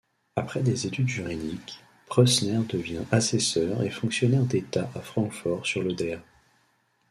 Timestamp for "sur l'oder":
5.67-6.17